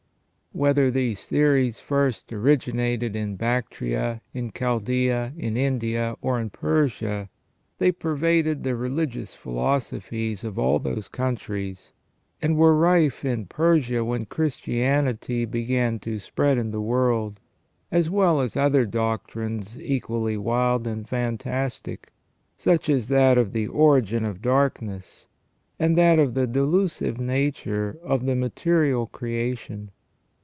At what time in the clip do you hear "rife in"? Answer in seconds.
12.75-13.45